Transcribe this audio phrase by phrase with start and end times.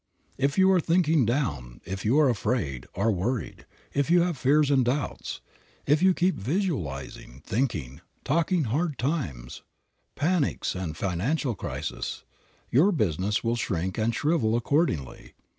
[0.39, 4.71] If you are thinking down, if you are afraid, are worried, if you have fears
[4.71, 5.41] and doubts,
[5.85, 9.61] if you keep visualizing, thinking, talking hard times,
[10.15, 12.23] panics and financial crises,
[12.71, 15.33] your business will shrink and shrivel accordingly.